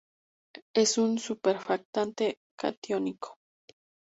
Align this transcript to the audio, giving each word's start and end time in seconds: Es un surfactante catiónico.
Es 0.73 0.97
un 0.97 1.19
surfactante 1.19 2.37
catiónico. 2.59 3.37